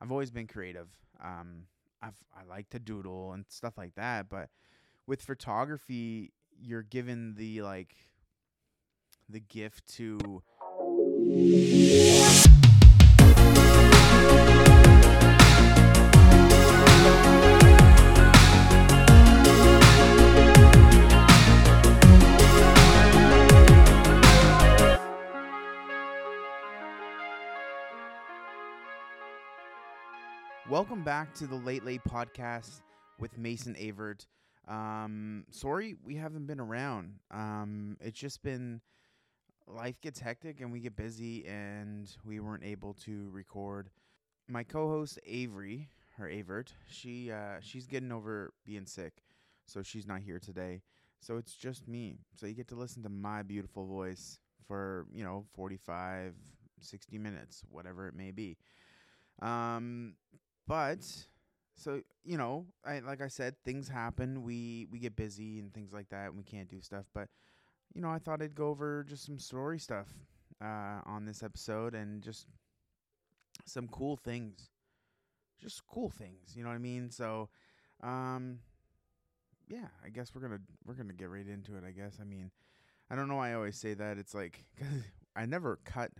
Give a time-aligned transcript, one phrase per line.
[0.00, 0.88] I've always been creative.
[1.22, 1.64] Um,
[2.02, 4.48] I've I like to doodle and stuff like that, but
[5.06, 7.94] with photography, you're given the like
[9.28, 10.42] the gift to
[30.80, 32.80] Welcome back to the Late Late Podcast
[33.18, 34.26] with Mason Avert.
[34.66, 37.16] Um, sorry we haven't been around.
[37.30, 38.80] Um, it's just been
[39.66, 43.90] life gets hectic and we get busy, and we weren't able to record.
[44.48, 49.22] My co-host Avery, or Avert, she uh, she's getting over being sick,
[49.66, 50.80] so she's not here today.
[51.20, 52.20] So it's just me.
[52.34, 56.32] So you get to listen to my beautiful voice for you know 45,
[56.80, 58.56] 60 minutes, whatever it may be.
[59.42, 60.14] Um,
[60.70, 61.04] but
[61.74, 64.44] so you know, I like I said, things happen.
[64.44, 67.06] We we get busy and things like that, and we can't do stuff.
[67.12, 67.26] But
[67.92, 70.06] you know, I thought I'd go over just some story stuff
[70.62, 72.46] uh, on this episode and just
[73.66, 74.70] some cool things,
[75.60, 76.54] just cool things.
[76.54, 77.10] You know what I mean?
[77.10, 77.48] So,
[78.00, 78.60] um,
[79.66, 81.82] yeah, I guess we're gonna we're gonna get right into it.
[81.84, 82.18] I guess.
[82.20, 82.52] I mean,
[83.10, 84.18] I don't know why I always say that.
[84.18, 85.02] It's like cause
[85.34, 86.12] I never cut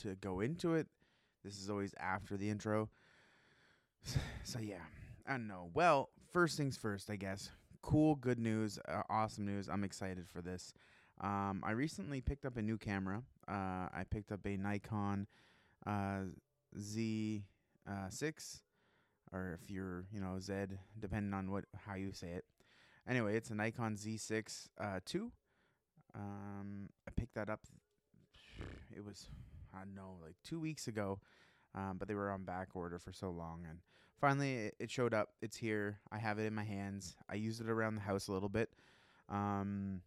[0.00, 0.86] to go into it.
[1.44, 2.88] This is always after the intro.
[4.44, 4.76] So yeah,
[5.26, 5.70] I don't know.
[5.74, 7.50] Well, first things first, I guess.
[7.82, 9.68] Cool, good news, uh, awesome news.
[9.68, 10.72] I'm excited for this.
[11.20, 13.22] Um, I recently picked up a new camera.
[13.46, 15.26] Uh, I picked up a Nikon
[15.86, 16.20] uh,
[16.78, 17.42] Z6,
[17.86, 20.54] uh, or if you're, you know, Z,
[20.98, 22.44] depending on what how you say it.
[23.08, 25.30] Anyway, it's a Nikon Z6 uh, 2.
[26.14, 27.60] Um, I picked that up.
[28.96, 29.28] It was,
[29.72, 31.20] I don't know, like two weeks ago
[31.74, 33.64] um, but they were on back order for so long.
[33.68, 33.78] And
[34.20, 35.30] finally, it, it, showed up.
[35.42, 36.00] It's here.
[36.10, 37.16] I have it in my hands.
[37.28, 38.70] I used it around the house a little bit.
[39.28, 40.00] Um,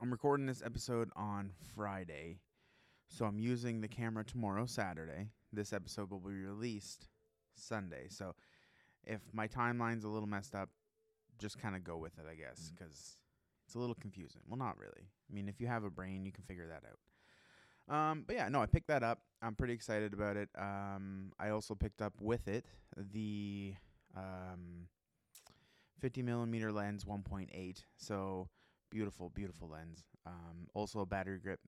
[0.00, 2.40] I'm recording this episode on Friday,
[3.08, 5.28] so I'm using the camera tomorrow, Saturday.
[5.52, 7.08] This episode will be released
[7.54, 8.06] Sunday.
[8.08, 8.34] So
[9.04, 10.70] if my timeline's a little messed up,
[11.38, 13.16] just kind of go with it, I guess, because
[13.66, 14.42] it's a little confusing.
[14.48, 15.08] Well, not really.
[15.30, 16.98] I mean, if you have a brain, you can figure that out.
[17.88, 19.20] Um, but yeah, no, I picked that up.
[19.42, 20.48] I'm pretty excited about it.
[20.56, 22.64] Um, I also picked up with it
[22.96, 23.74] the
[24.16, 24.86] um,
[26.00, 27.84] 50 millimeter lens 1.8.
[27.96, 28.48] So
[28.90, 30.04] beautiful, beautiful lens.
[30.26, 31.60] Um, also a battery grip.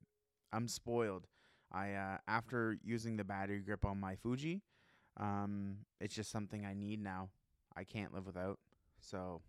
[0.52, 1.26] I'm spoiled.
[1.72, 4.62] I uh, after using the battery grip on my Fuji,
[5.18, 7.30] um, it's just something I need now.
[7.76, 8.58] I can't live without.
[9.00, 9.42] So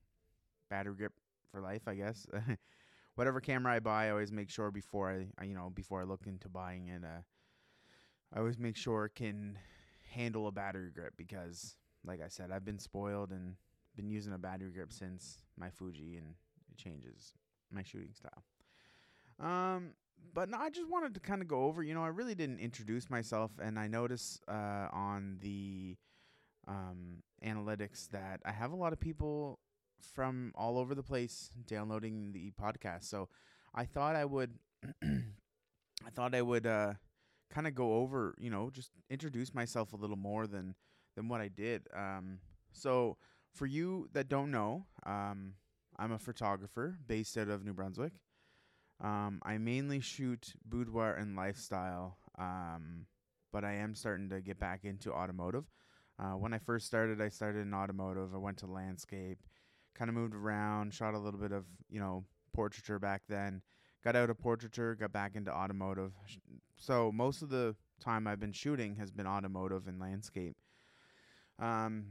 [0.69, 1.13] battery grip
[1.51, 2.25] for life, I guess.
[3.15, 6.03] whatever camera I buy, I always make sure before I, I you know before I
[6.03, 7.21] look into buying it, uh,
[8.33, 9.57] I always make sure it can
[10.11, 13.55] handle a battery grip because, like I said, I've been spoiled and
[13.95, 16.35] been using a battery grip since my Fuji, and
[16.69, 17.33] it changes
[17.71, 18.43] my shooting style.
[19.39, 19.91] Um,
[20.33, 21.83] but no, I just wanted to kind of go over.
[21.83, 25.97] You know, I really didn't introduce myself, and I notice uh, on the
[26.67, 29.59] um, analytics that I have a lot of people
[30.01, 33.05] from all over the place downloading the podcast.
[33.05, 33.29] So
[33.73, 34.51] I thought I would
[35.03, 36.93] I thought I would uh
[37.49, 40.75] kind of go over, you know, just introduce myself a little more than
[41.15, 41.87] than what I did.
[41.95, 42.39] Um
[42.71, 43.17] so
[43.53, 45.53] for you that don't know, um
[45.97, 48.13] I'm a photographer based out of New Brunswick.
[49.01, 52.17] Um I mainly shoot boudoir and lifestyle.
[52.37, 53.07] Um
[53.51, 55.63] but I am starting to get back into automotive.
[56.19, 58.33] Uh, when I first started, I started in automotive.
[58.33, 59.39] I went to landscape,
[59.97, 63.61] kind of moved around, shot a little bit of, you know, portraiture back then.
[64.03, 66.11] Got out of portraiture, got back into automotive.
[66.77, 70.55] So most of the time I've been shooting has been automotive and landscape.
[71.57, 72.07] Um,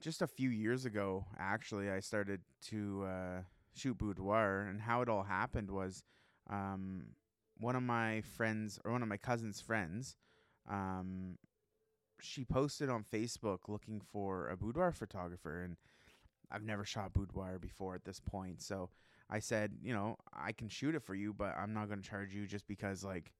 [0.00, 3.42] just a few years ago, actually, I started to uh,
[3.74, 6.02] shoot boudoir, and how it all happened was
[6.48, 7.04] um,
[7.58, 10.16] one of my friends or one of my cousin's friends.
[10.68, 11.36] Um,
[12.20, 15.76] she posted on Facebook looking for a boudoir photographer, and
[16.50, 18.60] I've never shot boudoir before at this point.
[18.62, 18.90] So
[19.28, 22.08] I said, you know, I can shoot it for you, but I'm not going to
[22.08, 23.32] charge you just because like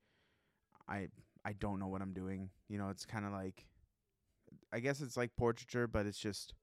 [0.88, 1.08] I
[1.44, 2.50] I don't know what I'm doing.
[2.68, 3.66] You know, it's kind of like
[4.72, 6.54] I guess it's like portraiture, but it's just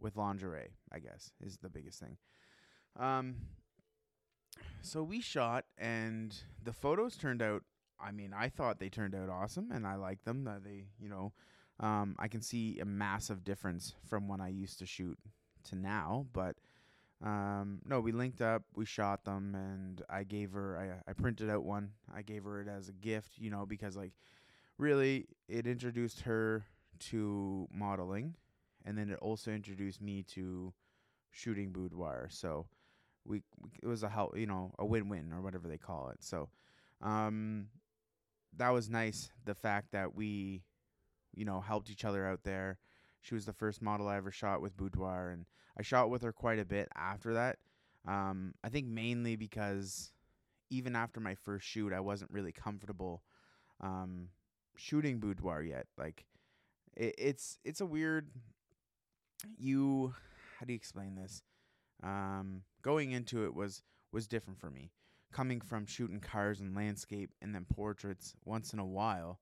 [0.00, 2.16] with lingerie, I guess, is the biggest thing.
[2.98, 3.36] Um
[4.80, 7.62] so we shot and the photos turned out
[8.00, 10.44] I mean, I thought they turned out awesome and I like them.
[10.44, 11.32] That they, you know,
[11.80, 15.18] um, I can see a massive difference from when I used to shoot
[15.68, 16.26] to now.
[16.32, 16.56] But
[17.24, 21.50] um, no, we linked up, we shot them, and I gave her, I, I printed
[21.50, 21.90] out one.
[22.14, 24.12] I gave her it as a gift, you know, because like
[24.78, 26.64] really it introduced her
[26.98, 28.34] to modeling,
[28.84, 30.72] and then it also introduced me to
[31.30, 32.28] shooting boudoir.
[32.30, 32.66] So
[33.24, 36.22] we, we it was a help, you know, a win-win or whatever they call it.
[36.22, 36.48] So
[37.02, 37.68] um,
[38.56, 39.30] that was nice.
[39.44, 40.62] The fact that we,
[41.36, 42.78] you know, helped each other out there.
[43.20, 45.46] She was the first model I ever shot with boudoir, and
[45.78, 47.58] I shot with her quite a bit after that.
[48.06, 50.12] Um, I think mainly because
[50.70, 53.22] even after my first shoot, I wasn't really comfortable
[53.80, 54.28] um,
[54.76, 55.86] shooting boudoir yet.
[55.98, 56.24] Like
[56.96, 58.28] it, it's it's a weird.
[59.58, 60.14] You
[60.58, 61.42] how do you explain this?
[62.02, 63.82] Um, going into it was
[64.12, 64.92] was different for me.
[65.32, 69.40] Coming from shooting cars and landscape and then portraits once in a while,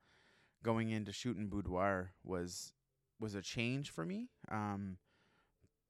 [0.65, 2.73] going into shooting boudoir was
[3.21, 4.29] was a change for me.
[4.51, 4.97] Um,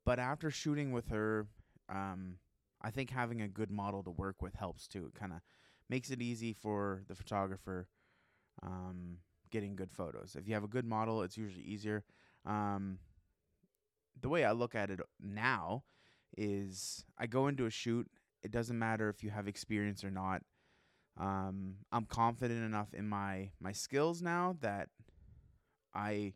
[0.05, 1.47] but after shooting with her,
[1.89, 2.37] um,
[2.83, 5.07] I think having a good model to work with helps too.
[5.07, 5.41] It kind of
[5.89, 7.89] makes it easy for the photographer
[8.63, 9.19] um,
[9.51, 10.37] getting good photos.
[10.39, 12.05] If you have a good model, it's usually easier.
[12.45, 12.99] Um,
[14.21, 15.85] the way I look at it now
[16.37, 18.07] is I go into a shoot.
[18.43, 20.43] It doesn't matter if you have experience or not.
[21.17, 24.89] Um, I'm confident enough in my my skills now that
[25.95, 26.35] I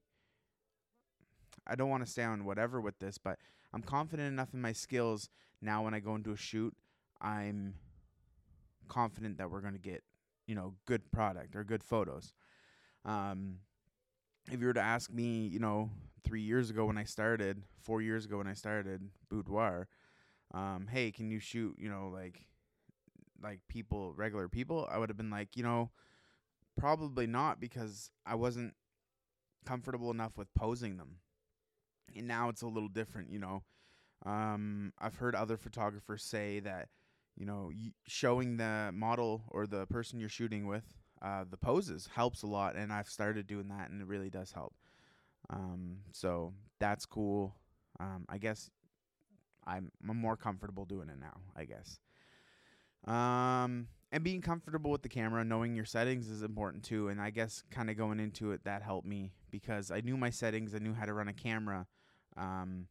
[1.66, 3.38] I don't want to stay on whatever with this, but
[3.72, 5.28] I'm confident enough in my skills
[5.60, 6.74] now when I go into a shoot,
[7.20, 7.74] I'm
[8.88, 10.02] confident that we're going to get,
[10.46, 12.32] you know, good product or good photos.
[13.04, 13.58] Um,
[14.50, 15.90] if you were to ask me, you know,
[16.24, 19.88] three years ago when I started, four years ago when I started Boudoir,
[20.54, 22.47] um, hey, can you shoot, you know, like,
[23.42, 24.88] like people, regular people?
[24.90, 25.90] I would have been like, you know,
[26.76, 28.74] probably not because I wasn't
[29.66, 31.18] comfortable enough with posing them.
[32.16, 33.62] And now it's a little different you know.
[34.26, 36.88] Um, i've heard other photographers say that
[37.36, 40.84] you know y- showing the model or the person you're shooting with
[41.22, 44.52] uh, the poses helps a lot and i've started doing that and it really does
[44.52, 44.74] help.
[45.50, 47.54] Um, so that's cool.
[48.00, 48.70] Um, i guess
[49.66, 51.98] I'm, I'm more comfortable doing it now i guess
[53.06, 57.30] um, and being comfortable with the camera knowing your settings is important too and i
[57.30, 60.78] guess kind of going into it that helped me because i knew my settings i
[60.78, 61.86] knew how to run a camera
[62.38, 62.86] um,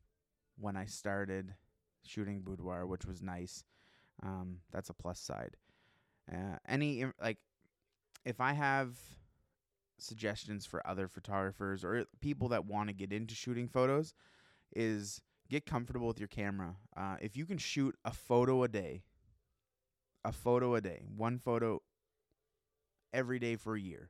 [0.59, 1.53] when I started
[2.03, 3.63] shooting boudoir, which was nice.
[4.23, 5.55] Um, that's a plus side.
[6.31, 7.37] Uh, any like,
[8.25, 8.97] if I have
[9.97, 14.13] suggestions for other photographers or people that want to get into shooting photos,
[14.75, 16.75] is get comfortable with your camera.
[16.95, 19.03] Uh, if you can shoot a photo a day,
[20.27, 21.81] a photo a day, one photo
[23.13, 24.09] every day for a year,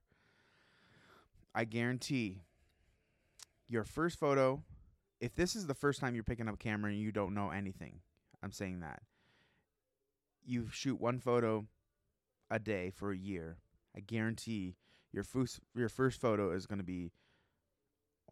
[1.54, 2.42] I guarantee
[3.68, 4.64] your first photo
[5.20, 7.52] if this is the first time you're picking up a camera and you don't know
[7.52, 8.00] anything,
[8.42, 9.02] I'm saying that.
[10.44, 11.68] You shoot one photo
[12.50, 13.58] a day for a year.
[13.96, 14.76] I guarantee
[15.12, 17.12] your first your first photo is going to be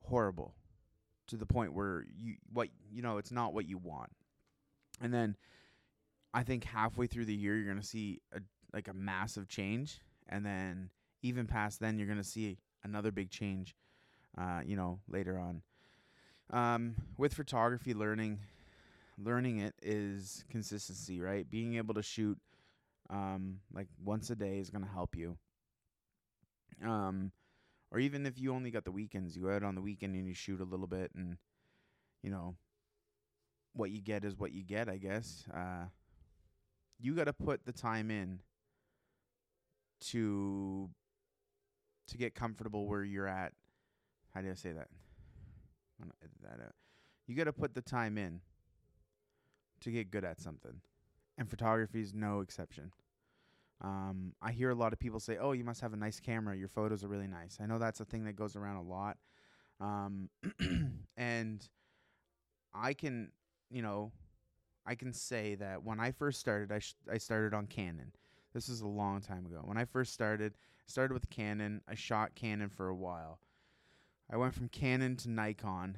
[0.03, 0.55] horrible
[1.27, 4.11] to the point where you what you know it's not what you want.
[5.01, 5.35] And then
[6.35, 8.41] I think halfway through the year you're to see a
[8.73, 10.89] like a massive change and then
[11.23, 13.73] even past then you're to see another big change
[14.37, 15.61] uh you know later on.
[16.51, 18.39] Um, with photography, learning
[19.17, 21.49] learning it is consistency, right?
[21.49, 22.37] Being able to shoot
[23.09, 25.37] um, like once a day is to help you.
[26.85, 27.31] Um,
[27.91, 30.27] or even if you only got the weekends, you go out on the weekend and
[30.27, 31.37] you shoot a little bit, and
[32.21, 32.55] you know
[33.73, 34.89] what you get is what you get.
[34.89, 35.85] I guess uh,
[36.99, 38.39] you got to put the time in
[40.01, 40.89] to
[42.07, 43.53] to get comfortable where you're at.
[44.33, 44.87] How do I say that?
[45.99, 46.75] I'm gonna edit that out.
[47.27, 48.41] You got to put the time in
[49.81, 50.81] to get good at something,
[51.37, 52.91] and photography is no exception.
[53.81, 56.55] Um, I hear a lot of people say, "Oh, you must have a nice camera.
[56.55, 59.17] Your photos are really nice." I know that's a thing that goes around a lot,
[59.79, 60.29] um,
[61.17, 61.67] and
[62.73, 63.31] I can,
[63.69, 64.11] you know,
[64.85, 68.11] I can say that when I first started, I sh- I started on Canon.
[68.53, 69.61] This is a long time ago.
[69.63, 70.53] When I first started,
[70.85, 71.81] started with Canon.
[71.87, 73.39] I shot Canon for a while.
[74.31, 75.97] I went from Canon to Nikon.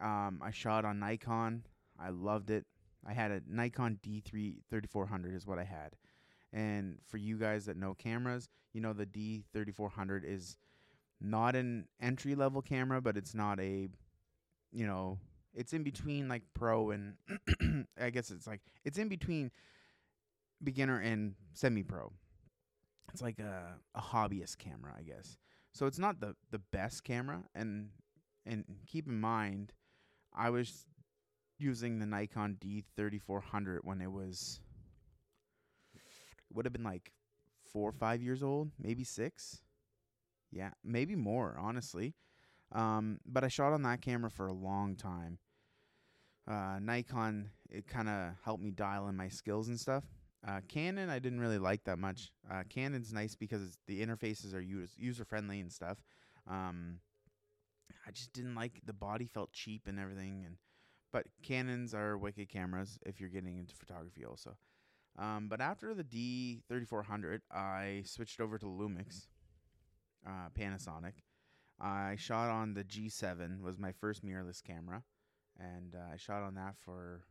[0.00, 1.64] Um, I shot on Nikon.
[1.98, 2.64] I loved it.
[3.06, 5.96] I had a Nikon D3 3400 is what I had.
[6.52, 10.56] And for you guys that know cameras, you know the D3400 is
[11.20, 13.88] not an entry level camera, but it's not a,
[14.72, 15.18] you know,
[15.54, 17.14] it's in between like pro and
[18.00, 19.50] I guess it's like it's in between
[20.62, 22.12] beginner and semi pro.
[23.12, 25.38] It's like a, a hobbyist camera, I guess.
[25.72, 27.90] So it's not the the best camera and
[28.46, 29.72] and keep in mind
[30.34, 30.86] I was
[31.58, 34.60] using the Nikon D3400 when it was
[36.52, 37.12] would have been like
[37.72, 39.60] 4 or 5 years old, maybe 6.
[40.50, 42.14] Yeah, maybe more, honestly.
[42.72, 45.38] Um, but I shot on that camera for a long time.
[46.48, 50.04] Uh, Nikon, it kind of helped me dial in my skills and stuff.
[50.46, 52.30] Uh, Canon, I didn't really like that much.
[52.50, 55.98] Uh, Canon's nice because the interfaces are us- user friendly and stuff.
[56.48, 57.00] Um,
[58.06, 60.44] I just didn't like the body felt cheap and everything.
[60.46, 60.56] And
[61.12, 64.56] but Canons are wicked cameras if you're getting into photography also.
[65.18, 69.26] Um, but after the D3400, I switched over to Lumix,
[70.26, 71.14] uh, Panasonic.
[71.80, 75.04] I shot on the G7 was my first mirrorless camera,
[75.58, 77.22] and uh, I shot on that for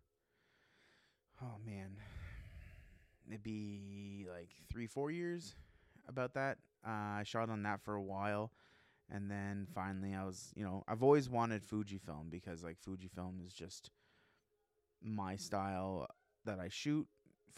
[1.42, 1.98] oh man,
[3.28, 5.56] maybe like three four years.
[6.08, 8.52] About that, uh, I shot on that for a while,
[9.10, 13.54] and then finally I was you know I've always wanted Fujifilm because like Fujifilm is
[13.54, 13.92] just
[15.04, 16.08] my style
[16.46, 17.08] that I shoot.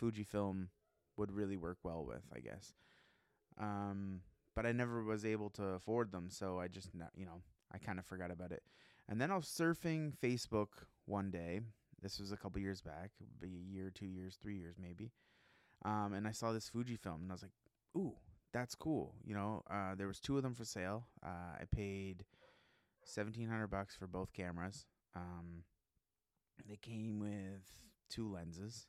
[0.01, 0.67] Fujifilm
[1.17, 2.73] would really work well with, I guess.
[3.59, 4.21] Um,
[4.59, 7.41] but I never was able to afford them, so I just you know
[7.73, 8.61] I kind of forgot about it.
[9.07, 11.61] And then I was surfing Facebook one day.
[12.01, 15.13] This was a couple years back, be a year, two years, three years maybe.
[15.85, 17.53] Um, and I saw this Fuji film, and I was like,
[17.95, 18.17] "Ooh,
[18.51, 21.05] that's cool." You know, uh, there was two of them for sale.
[21.25, 22.25] Uh, I paid
[23.05, 24.85] seventeen hundred bucks for both cameras.
[25.15, 25.63] Um,
[26.67, 27.63] they came with
[28.09, 28.87] two lenses,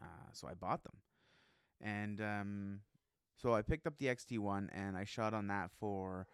[0.00, 0.96] uh, so I bought them,
[1.78, 2.80] and um,
[3.36, 6.26] so I picked up the XT1 and I shot on that for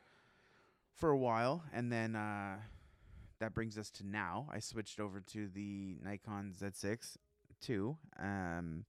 [0.95, 2.57] for a while, and then uh,
[3.39, 4.49] that brings us to now.
[4.53, 7.17] I switched over to the Nikon Z6
[7.69, 8.85] II, um,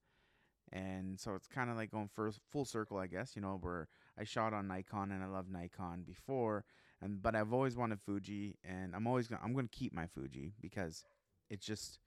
[0.72, 3.36] and so it's kind of like going first full circle, I guess.
[3.36, 3.88] You know, where
[4.18, 6.66] I shot on Nikon and I love Nikon before,
[7.02, 10.54] and but I've always wanted Fuji, and I'm always gonna I'm gonna keep my Fuji
[10.62, 11.06] because
[11.50, 12.00] it's just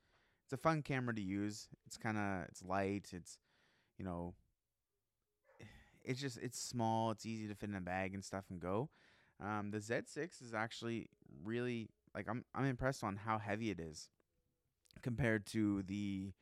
[0.45, 1.69] it's a fun camera to use.
[1.87, 3.11] It's kind of it's light.
[3.13, 3.39] It's
[3.99, 4.35] you know
[6.05, 7.11] it's just it's small.
[7.11, 8.91] It's easy to fit in a bag and stuff and go.
[9.41, 11.09] Um, the Z6 is actually
[11.45, 14.09] really like I'm I'm impressed on how heavy it is
[15.03, 16.33] compared to the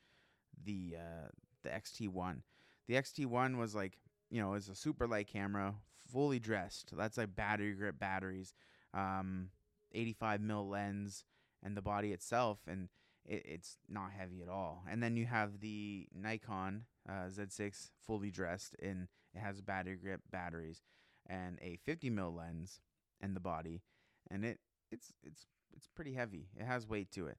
[0.65, 1.29] the uh,
[1.63, 2.43] the XT1.
[2.89, 3.99] The XT1 was like
[4.31, 5.75] you know is a super light camera,
[6.13, 6.93] fully dressed.
[6.97, 8.55] That's like battery grip batteries,
[8.95, 9.49] um,
[9.93, 11.25] 85 mil lens,
[11.63, 12.89] and the body itself, and
[13.25, 14.85] it, it's not heavy at all.
[14.91, 20.21] And then you have the Nikon uh, Z6 fully dressed in it has battery grip
[20.31, 20.83] batteries
[21.29, 22.81] and a 50 mil lens
[23.21, 23.83] in the body,
[24.31, 24.59] and it
[24.91, 25.47] it's it's
[25.77, 26.49] it's pretty heavy.
[26.57, 27.39] It has weight to it.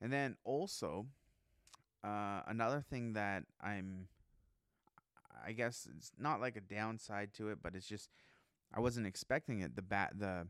[0.00, 1.06] And then also
[2.04, 4.08] uh, another thing that I'm
[5.44, 8.10] I guess it's not like a downside to it, but it's just
[8.74, 9.76] I wasn't expecting it.
[9.76, 10.48] The bat the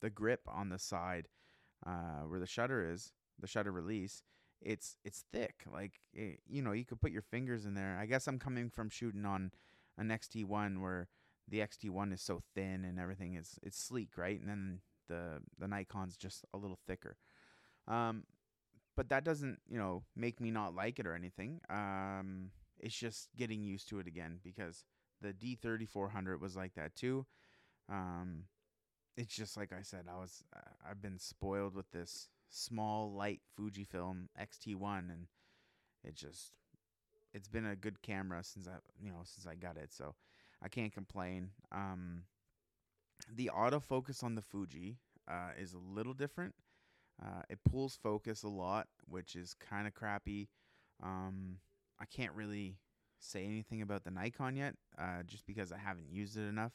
[0.00, 1.28] the grip on the side
[1.86, 4.22] uh, where the shutter is, the shutter release,
[4.60, 5.64] it's it's thick.
[5.70, 7.98] Like it, you know, you could put your fingers in there.
[8.00, 9.50] I guess I'm coming from shooting on
[9.98, 11.08] an XT1 where
[11.48, 14.40] the XT1 is so thin and everything is it's sleek, right?
[14.40, 17.16] And then the the Nikon's just a little thicker.
[17.86, 18.24] Um,
[18.96, 21.60] but that doesn't you know make me not like it or anything.
[21.68, 24.84] Um, it's just getting used to it again because
[25.20, 27.26] the D3400 was like that too.
[27.88, 28.44] Um,
[29.16, 33.40] it's just like I said, I was uh, I've been spoiled with this small light
[33.58, 35.26] Fujifilm XT1 and
[36.04, 36.52] it just
[37.34, 40.14] it's been a good camera since I you know since I got it so
[40.62, 42.22] I can't complain um
[43.34, 44.98] the autofocus on the Fuji
[45.28, 46.54] uh, is a little different
[47.22, 50.48] uh, it pulls focus a lot which is kind of crappy
[51.02, 51.56] um
[52.00, 52.76] I can't really
[53.18, 56.72] say anything about the Nikon yet uh, just because I haven't used it enough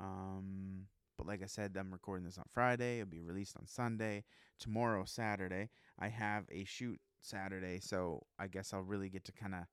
[0.00, 3.00] um but like I said, I'm recording this on Friday.
[3.00, 4.22] It'll be released on Sunday.
[4.60, 5.68] Tomorrow, Saturday,
[5.98, 9.64] I have a shoot Saturday, so I guess I'll really get to kind of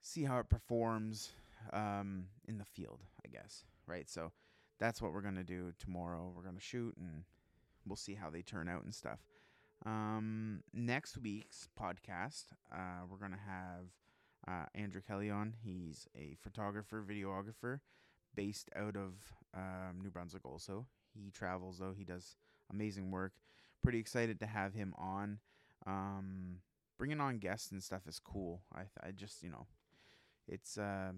[0.00, 1.32] see how it performs
[1.72, 3.00] um, in the field.
[3.24, 4.08] I guess right.
[4.08, 4.32] So
[4.78, 6.32] that's what we're gonna do tomorrow.
[6.34, 7.24] We're gonna shoot, and
[7.86, 9.20] we'll see how they turn out and stuff.
[9.84, 13.86] Um, next week's podcast, uh, we're gonna have
[14.46, 15.54] uh, Andrew Kelly on.
[15.62, 17.80] He's a photographer, videographer
[18.34, 19.12] based out of
[19.54, 20.86] um, New Brunswick also.
[21.14, 21.94] He travels though.
[21.96, 22.36] He does
[22.72, 23.32] amazing work.
[23.82, 25.38] Pretty excited to have him on.
[25.86, 26.58] Um,
[26.98, 28.62] bringing on guests and stuff is cool.
[28.74, 29.66] I I just you know,
[30.46, 31.12] it's uh,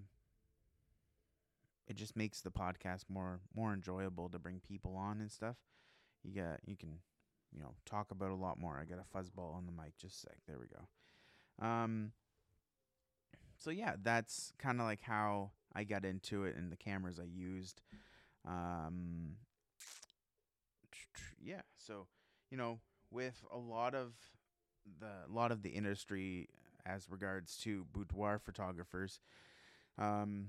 [1.87, 5.57] it just makes the podcast more more enjoyable to bring people on and stuff.
[6.23, 6.99] You got you can
[7.53, 8.79] you know talk about a lot more.
[8.81, 9.97] I got a fuzzball on the mic.
[9.99, 10.37] Just sec.
[10.47, 11.67] There we go.
[11.67, 12.13] Um.
[13.59, 17.25] So yeah, that's kind of like how I got into it and the cameras I
[17.25, 17.83] used.
[18.47, 19.37] Um,
[21.43, 22.07] yeah, so
[22.51, 22.81] you know,
[23.11, 24.13] with a lot of
[25.01, 26.49] the a lot of the industry
[26.87, 29.21] as regards to boudoir photographers,
[29.99, 30.49] um,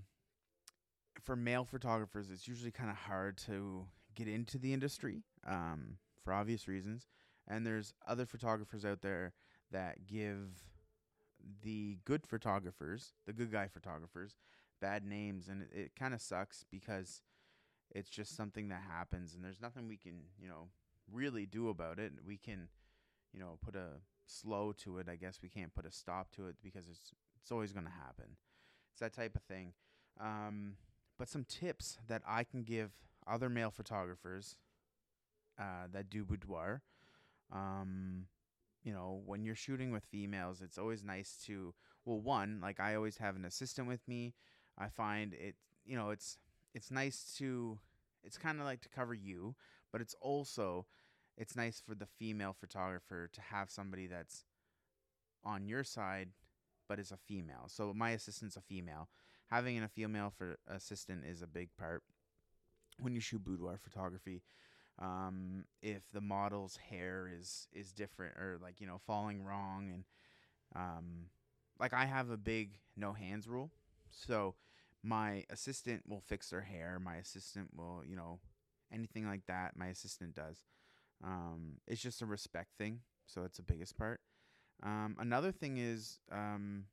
[1.24, 6.34] for male photographers, it's usually kind of hard to get into the industry um, for
[6.34, 7.08] obvious reasons,
[7.48, 9.34] and there's other photographers out there
[9.72, 10.64] that give
[11.64, 14.36] the good photographers, the good guy photographers,
[14.82, 17.22] bad names, and it, it kind of sucks because
[17.92, 20.70] it's just something that happens, and there's nothing we can, you know,
[21.12, 22.14] really do about it.
[22.26, 22.68] We can,
[23.32, 25.08] you know, put a slow to it.
[25.10, 27.92] I guess we can't put a stop to it because it's it's always going to
[27.92, 28.38] happen.
[28.92, 29.74] It's that type of thing.
[30.20, 30.74] Um,
[31.18, 32.92] but some tips that I can give
[33.28, 34.58] other male photographers
[35.60, 36.82] uh, that do boudoir.
[37.52, 38.28] Um,
[38.84, 41.74] you know, when you're shooting with females, it's always nice to
[42.06, 44.36] well, one, like I always have an assistant with me.
[44.78, 45.56] I find it,
[45.86, 46.38] you know, it's
[46.74, 47.80] it's nice to
[48.24, 49.56] it's kind of like to cover you,
[49.92, 50.86] but it's also
[51.38, 54.46] it's nice for the female photographer to have somebody that's
[55.44, 56.30] on your side
[56.88, 57.66] but is a female.
[57.68, 59.10] So my assistant's a female.
[59.48, 62.04] Having a female for assistant is a big part
[63.00, 64.44] when you shoot boudoir photography.
[65.00, 70.04] Um, if the model's hair is is different or like you know falling wrong and
[70.76, 71.26] um,
[71.80, 73.72] like I have a big no hands rule,
[74.10, 74.56] so
[75.04, 76.98] my assistant will fix their hair.
[77.04, 78.40] My assistant will you know
[78.92, 79.76] anything like that.
[79.76, 80.62] My assistant does.
[81.24, 84.20] Um, it's just a respect thing, so it's the biggest part.
[84.84, 86.86] Um, another thing is um,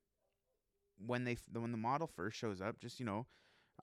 [1.04, 3.26] when they f- when the model first shows up, just you know,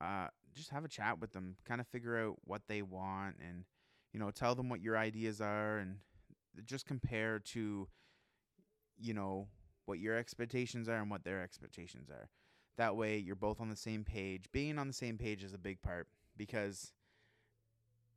[0.00, 3.64] uh, just have a chat with them, kind of figure out what they want, and
[4.12, 5.96] you know, tell them what your ideas are, and
[6.64, 7.86] just compare to,
[8.98, 9.48] you know,
[9.86, 12.28] what your expectations are and what their expectations are.
[12.76, 14.46] That way, you're both on the same page.
[14.52, 16.92] Being on the same page is a big part because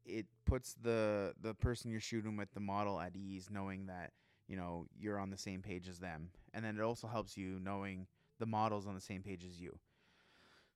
[0.06, 4.12] it puts the the person you're shooting with the model at ease, knowing that
[4.48, 7.60] you know you're on the same page as them, and then it also helps you
[7.60, 8.06] knowing
[8.40, 9.80] the model's on the same page as you.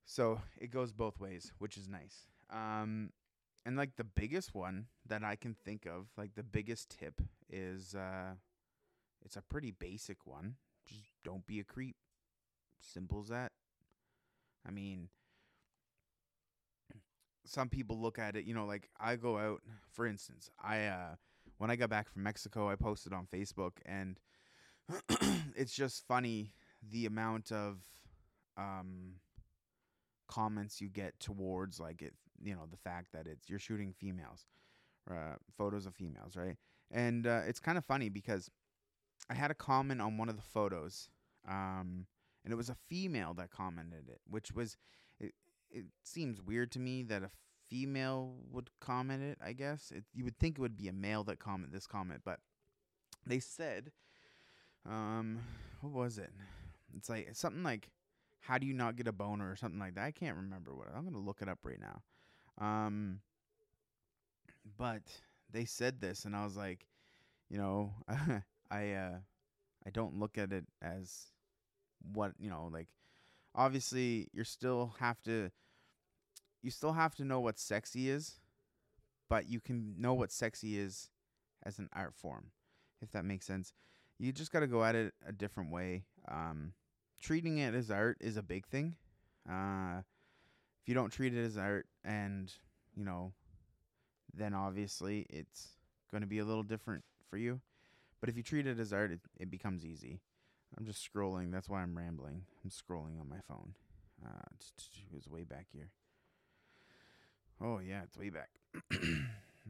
[0.03, 2.25] So it goes both ways, which is nice.
[2.49, 3.11] Um,
[3.67, 7.93] and like the biggest one that I can think of, like the biggest tip is
[7.93, 8.33] uh,
[9.23, 10.55] it's a pretty basic one.
[10.87, 11.97] Just don't be a creep.
[12.79, 13.51] Simple as that.
[14.67, 15.09] I mean,
[17.47, 21.15] some people look at it, you know, like I go out, for instance, I uh
[21.57, 24.19] when I got back from Mexico, I posted on Facebook and
[25.55, 26.53] it's just funny
[26.87, 27.79] the amount of
[28.57, 29.15] um
[30.27, 34.45] comments you get towards like it, you know, the fact that it's you're shooting females,
[35.09, 36.57] uh, photos of females, right?
[36.91, 38.49] And uh, it's kind of funny because
[39.29, 41.09] I had a comment on one of the photos,
[41.47, 42.05] um,
[42.43, 44.77] and it was a female that commented it, which was
[45.19, 45.33] it.
[45.71, 47.31] It seems weird to me that a
[47.69, 49.37] female would comment it.
[49.43, 52.21] I guess it, you would think it would be a male that comment this comment,
[52.23, 52.39] but
[53.25, 53.91] they said,
[54.89, 55.39] um,
[55.81, 56.31] what was it?
[56.95, 57.89] It's like something like,
[58.41, 60.05] "How do you not get a boner?" or something like that.
[60.05, 60.87] I can't remember what.
[60.95, 62.01] I'm gonna look it up right now.
[62.57, 63.21] Um,
[64.77, 65.03] but
[65.51, 66.85] they said this, and I was like,
[67.49, 67.93] you know,
[68.71, 69.17] I uh,
[69.85, 71.27] I don't look at it as
[72.13, 72.87] what you know, like
[73.57, 75.51] obviously you still have to
[76.61, 78.39] you still have to know what sexy is,
[79.29, 81.09] but you can know what sexy is
[81.63, 82.51] as an art form,
[83.01, 83.73] if that makes sense.
[84.19, 86.05] You just got to go at it a different way.
[86.27, 86.73] Um,
[87.21, 88.95] treating it as art is a big thing.
[89.49, 89.99] Uh,
[90.81, 92.51] if you don't treat it as art, and
[92.95, 93.33] you know,
[94.33, 95.69] then obviously it's
[96.11, 97.61] going to be a little different for you.
[98.19, 100.21] But if you treat it as art, it, it becomes easy.
[100.75, 101.51] I'm just scrolling.
[101.51, 102.43] That's why I'm rambling.
[102.63, 103.73] I'm scrolling on my phone.
[104.25, 105.91] Uh, it was way back here.
[107.61, 108.49] Oh yeah, it's way back.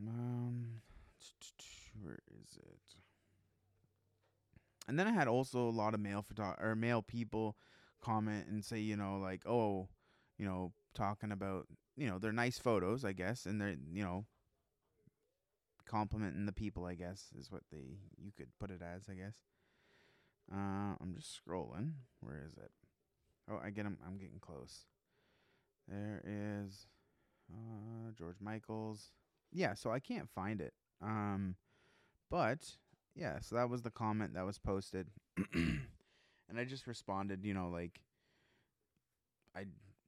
[0.08, 0.82] um,
[2.02, 2.96] where is it?
[4.88, 7.58] And then I had also a lot of male photo or male people
[8.02, 9.90] comment and say, you know, like, oh,
[10.38, 14.26] you know, talking about, you know, they're nice photos, I guess, and they're, you know,
[15.86, 19.36] complimenting the people, I guess, is what they you could put it as, I guess.
[20.52, 21.92] Uh, I'm just scrolling.
[22.22, 22.72] Where is it?
[23.50, 24.86] Oh, I get I'm, I'm getting close.
[25.88, 26.88] There is
[27.52, 29.12] uh, George Michaels.
[29.52, 30.74] Yeah, so I can't find it.
[31.02, 31.56] Um,
[32.30, 32.60] but
[33.16, 35.08] yeah, so that was the comment that was posted,
[35.54, 35.80] and
[36.58, 37.46] I just responded.
[37.46, 38.02] You know, like
[39.56, 39.66] I,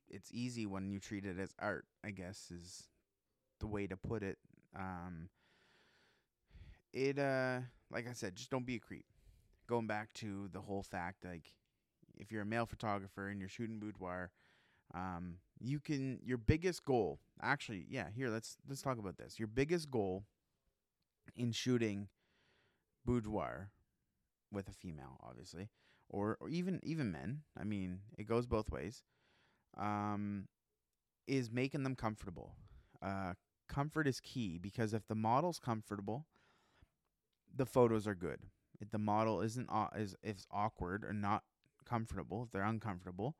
[0.10, 1.86] it's easy when you treat it as art.
[2.04, 2.88] I guess is
[3.60, 4.38] the way to put it.
[4.76, 5.30] Um,
[6.94, 7.60] it uh,
[7.92, 9.06] like I said, just don't be a creep.
[9.70, 11.54] Going back to the whole fact, like
[12.18, 14.32] if you're a male photographer and you're shooting boudoir,
[14.96, 19.48] um, you can your biggest goal actually yeah here let's let's talk about this your
[19.48, 20.24] biggest goal
[21.36, 22.08] in shooting
[23.06, 23.70] boudoir
[24.52, 25.70] with a female obviously
[26.10, 29.04] or or even even men i mean it goes both ways
[29.78, 30.48] um
[31.28, 32.56] is making them comfortable
[33.02, 33.34] uh
[33.70, 36.26] comfort is key because if the model's comfortable,
[37.56, 38.40] the photos are good.
[38.80, 41.44] If the model isn't is is awkward or not
[41.86, 43.36] comfortable, if they're uncomfortable,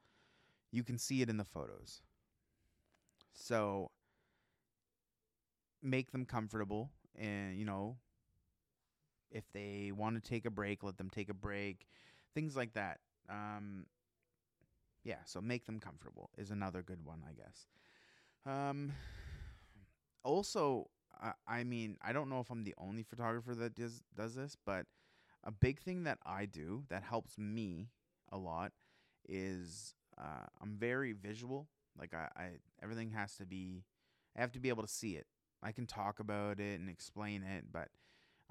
[0.72, 2.02] you can see it in the photos.
[3.34, 3.92] So
[5.82, 7.96] make them comfortable and you know
[9.32, 11.86] if they want to take a break, let them take a break.
[12.34, 13.00] Things like that.
[13.30, 13.86] Um
[15.04, 17.68] yeah, so make them comfortable is another good one, I guess.
[18.46, 18.94] Um
[20.24, 20.90] also
[21.22, 24.58] I, I mean, I don't know if I'm the only photographer that does does this,
[24.66, 24.86] but
[25.44, 27.90] a big thing that I do that helps me
[28.32, 28.72] a lot
[29.28, 31.68] is uh, I'm very visual.
[31.98, 32.50] Like I, I,
[32.82, 33.84] everything has to be,
[34.38, 35.28] I have to be able to see it.
[35.62, 37.90] I can talk about it and explain it, but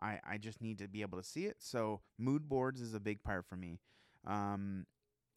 [0.01, 1.57] I, I just need to be able to see it.
[1.59, 3.81] So mood boards is a big part for me.
[4.27, 4.87] Um,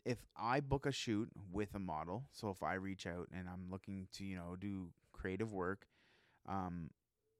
[0.06, 3.70] if I book a shoot with a model, so if I reach out and I'm
[3.70, 5.86] looking to, you know, do creative work,
[6.48, 6.90] um,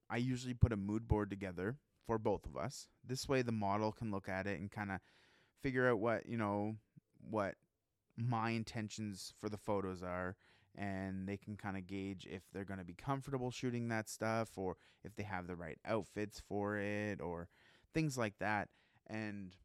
[0.10, 2.88] I usually put a mood board together for both of us.
[3.06, 5.00] This way the model can look at it and kind of
[5.62, 6.76] figure out what, you know,
[7.30, 7.56] what
[8.18, 10.36] my intentions for the photos are
[10.78, 14.58] and they can kind of gauge if they're going to be comfortable shooting that stuff
[14.58, 17.50] or if they have the right outfits for it or
[17.94, 18.70] things like that.
[19.08, 19.56] And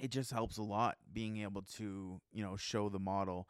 [0.00, 3.48] it just helps a lot being able to you know show the model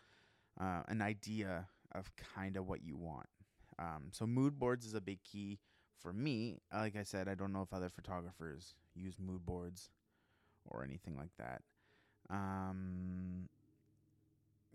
[0.60, 3.26] uh, an idea of kind of what you want.
[3.78, 5.58] Um, so mood boards is a big key
[6.00, 9.90] for me like i said i don't know if other photographers use mood boards
[10.66, 11.62] or anything like that
[12.30, 13.48] um,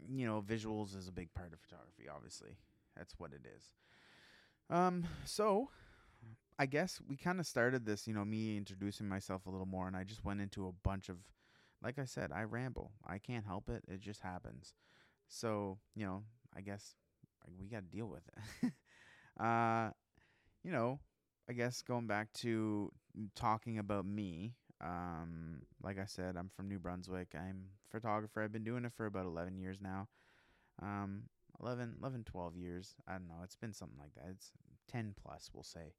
[0.10, 2.58] you know, visuals is a big part of photography, obviously.
[2.98, 3.72] That's what it is.
[4.70, 5.70] Um, so
[6.58, 9.88] I guess we kind of started this, you know, me introducing myself a little more,
[9.88, 11.18] and I just went into a bunch of,
[11.84, 12.92] like I said, I ramble.
[13.06, 13.84] I can't help it.
[13.88, 14.74] It just happens.
[15.28, 16.24] So, you know,
[16.56, 16.96] I guess
[17.60, 18.24] we got to deal with
[18.64, 18.74] it.
[19.44, 19.92] uh,
[20.64, 21.00] you know,
[21.50, 22.92] I guess going back to
[23.36, 27.30] talking about me, um, like I said, I'm from New Brunswick.
[27.36, 28.42] I'm a photographer.
[28.42, 30.08] I've been doing it for about 11 years now.
[30.82, 31.24] Um,
[31.62, 32.96] 11, 11, 12 years.
[33.08, 33.44] I don't know.
[33.44, 34.32] It's been something like that.
[34.32, 34.52] It's
[34.92, 35.94] 10 plus, we'll say.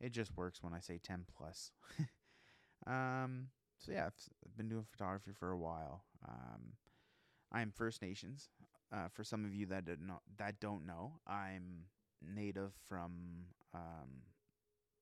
[0.00, 1.70] It just works when I say 10 plus.
[2.86, 3.48] um,
[3.78, 6.04] so yeah, I've been doing photography for a while.
[6.26, 6.72] Um,
[7.52, 8.48] I'm First Nations.
[8.90, 11.84] Uh, for some of you that don't know, that don't know, I'm
[12.22, 13.12] native from
[13.74, 14.08] um,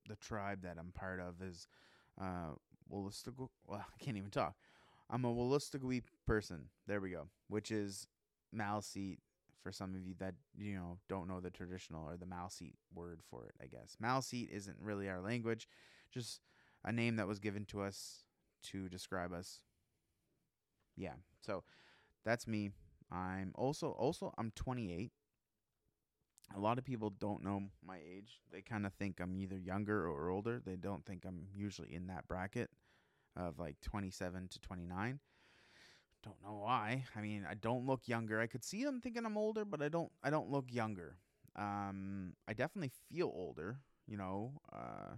[0.08, 1.66] the tribe that I'm part of is
[2.20, 2.54] uh,
[2.92, 3.48] Wolastoqey.
[3.66, 4.54] Well, I can't even talk.
[5.10, 6.68] I'm a Wolastoqey person.
[6.86, 7.28] There we go.
[7.48, 8.06] Which is
[8.54, 9.18] Maliseet
[9.62, 13.20] for some of you that you know don't know the traditional or the Maliseet word
[13.28, 13.54] for it.
[13.62, 15.68] I guess Maliseet isn't really our language,
[16.12, 16.40] just
[16.84, 18.24] a name that was given to us
[18.70, 19.60] to describe us.
[20.96, 21.14] Yeah.
[21.40, 21.64] So
[22.24, 22.70] that's me.
[23.10, 25.10] I'm also also I'm 28.
[26.54, 28.40] A lot of people don't know my age.
[28.52, 30.60] They kind of think I'm either younger or older.
[30.64, 32.70] They don't think I'm usually in that bracket
[33.36, 35.18] of like 27 to 29.
[36.22, 37.04] Don't know why.
[37.14, 38.40] I mean, I don't look younger.
[38.40, 40.10] I could see them thinking I'm older, but I don't.
[40.24, 41.16] I don't look younger.
[41.54, 43.78] Um, I definitely feel older.
[44.06, 45.16] You know, uh,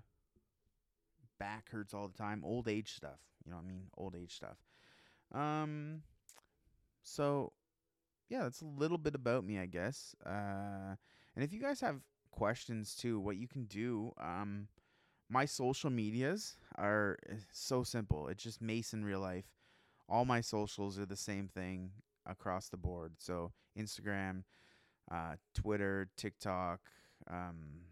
[1.38, 2.42] back hurts all the time.
[2.44, 3.20] Old age stuff.
[3.44, 3.84] You know what I mean?
[3.96, 4.58] Old age stuff.
[5.32, 6.02] Um,
[7.02, 7.52] so
[8.28, 10.14] yeah, that's a little bit about me, I guess.
[10.24, 10.96] Uh,
[11.38, 12.01] and if you guys have
[12.33, 14.66] questions too, what you can do, um,
[15.31, 18.27] my social medias are eh, so simple.
[18.27, 19.44] It's just Mason real life.
[20.09, 21.92] All my socials are the same thing
[22.27, 23.12] across the board.
[23.18, 24.42] So Instagram,
[25.12, 26.81] uh, Twitter, TikTok,
[27.31, 27.83] um,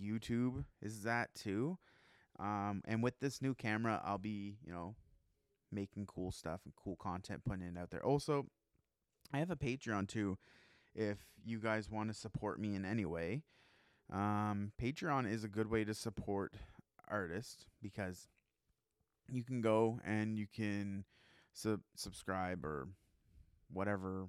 [0.00, 1.78] YouTube is that too.
[2.38, 4.94] Um, and with this new camera, I'll be, you know,
[5.72, 8.06] making cool stuff and cool content, putting it out there.
[8.06, 8.46] Also,
[9.34, 10.38] I have a Patreon too.
[10.94, 13.42] If you guys want to support me in any way,
[14.12, 16.54] um, Patreon is a good way to support
[17.08, 18.28] artists because
[19.30, 21.04] you can go and you can
[21.52, 22.88] sub- subscribe or
[23.72, 24.28] whatever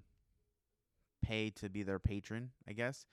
[1.22, 3.06] pay to be their patron, I guess.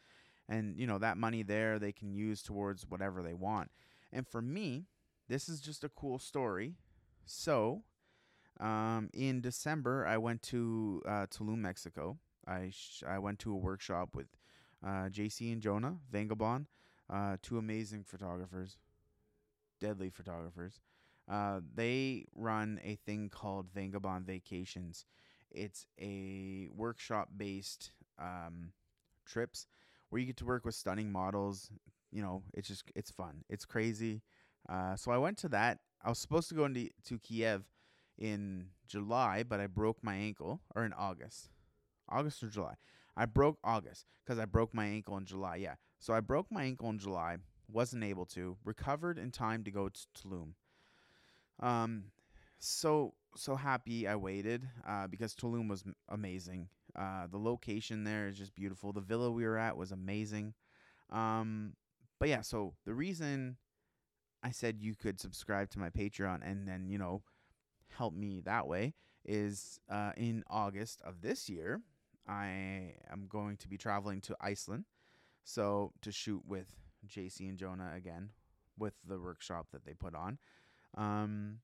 [0.48, 3.70] And you know, that money there they can use towards whatever they want.
[4.12, 4.86] And for me,
[5.28, 6.74] this is just a cool story.
[7.24, 7.82] So,
[8.60, 12.18] um, in December, I went to uh, Tulum, Mexico.
[12.46, 14.28] I sh- I went to a workshop with
[14.84, 16.66] uh, JC and Jonah Vangabon,
[17.10, 18.76] uh, two amazing photographers,
[19.80, 20.80] deadly photographers.
[21.28, 25.04] Uh, they run a thing called Vangabon Vacations.
[25.50, 28.72] It's a workshop based um,
[29.24, 29.66] trips
[30.10, 31.70] where you get to work with stunning models.
[32.12, 33.44] You know, it's just it's fun.
[33.48, 34.22] It's crazy.
[34.68, 35.78] Uh, so I went to that.
[36.04, 37.64] I was supposed to go into to Kiev
[38.18, 41.50] in July, but I broke my ankle, or in August,
[42.08, 42.74] August or July.
[43.16, 45.56] I broke August because I broke my ankle in July.
[45.56, 47.38] Yeah, So I broke my ankle in July,
[47.70, 50.52] wasn't able to, recovered in time to go to Tulum.
[51.60, 52.04] Um,
[52.58, 56.68] so so happy I waited uh, because Tulum was amazing.
[56.94, 58.92] Uh, the location there is just beautiful.
[58.92, 60.54] The villa we were at was amazing.
[61.10, 61.74] Um,
[62.18, 63.56] but yeah, so the reason
[64.42, 67.22] I said you could subscribe to my Patreon and then you know
[67.88, 71.80] help me that way is uh, in August of this year.
[72.28, 74.84] I am going to be traveling to Iceland,
[75.44, 76.74] so to shoot with
[77.06, 78.30] JC and Jonah again
[78.78, 80.38] with the workshop that they put on.
[80.96, 81.58] Um,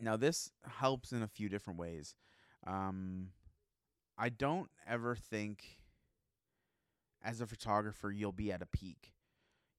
[0.00, 2.14] now this helps in a few different ways.
[2.66, 3.28] Um,
[4.18, 5.78] I don't ever think
[7.24, 9.12] as a photographer you'll be at a peak.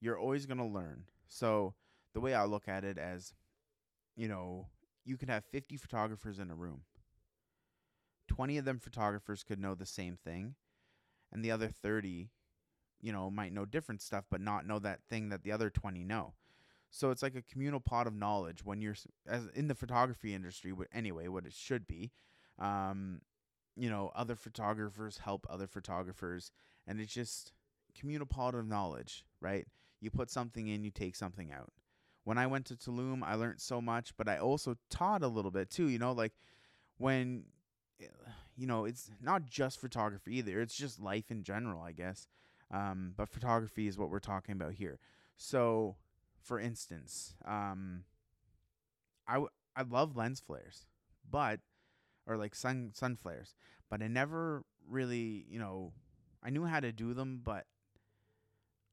[0.01, 1.05] You're always going to learn.
[1.27, 1.75] So
[2.13, 3.33] the way I look at it as
[4.15, 4.67] you know,
[5.05, 6.81] you could have 50 photographers in a room.
[8.27, 10.55] 20 of them photographers could know the same thing
[11.31, 12.29] and the other 30
[13.01, 16.03] you know might know different stuff but not know that thing that the other 20
[16.03, 16.33] know.
[16.89, 18.95] So it's like a communal pot of knowledge when you're
[19.27, 22.11] as in the photography industry anyway what it should be.
[22.57, 23.21] Um
[23.75, 26.51] you know other photographers help other photographers
[26.87, 27.51] and it's just
[27.99, 29.67] communal pot of knowledge right?
[29.99, 31.73] You put something in you take something out.
[32.23, 35.51] When i went to tulum i learned so much but i also taught a little
[35.51, 36.31] bit too you know like
[36.97, 37.43] when
[38.55, 42.27] you know it's not just photography either it's just life in general i guess.
[42.71, 44.97] Um, but photography is what we're talking about here.
[45.37, 45.95] So
[46.41, 48.05] for instance um,
[49.27, 50.85] I, w- I love lens flares
[51.29, 51.59] but
[52.27, 53.55] or like sun sun flares
[53.89, 55.93] but i never really you know
[56.43, 57.65] i knew how to do them but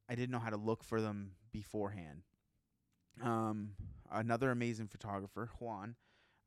[0.08, 2.22] i didn't know how to look for them beforehand.
[3.22, 3.70] Um,
[4.10, 5.96] another amazing photographer juan